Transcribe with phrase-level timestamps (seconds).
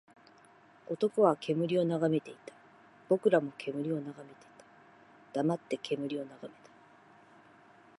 [0.89, 2.51] 男は煙を眺めていた。
[3.07, 4.47] 僕らも煙を眺めた。
[5.33, 6.53] 黙って煙を眺めた。